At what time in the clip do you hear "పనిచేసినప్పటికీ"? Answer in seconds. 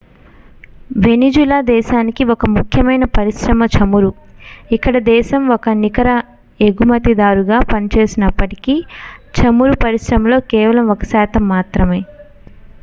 7.71-8.75